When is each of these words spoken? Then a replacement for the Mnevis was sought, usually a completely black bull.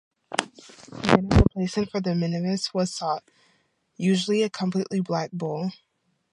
Then 1.03 1.31
a 1.31 1.35
replacement 1.35 1.91
for 1.91 2.01
the 2.01 2.15
Mnevis 2.15 2.73
was 2.73 2.91
sought, 2.91 3.23
usually 3.97 4.41
a 4.41 4.49
completely 4.49 4.99
black 4.99 5.29
bull. 5.31 5.73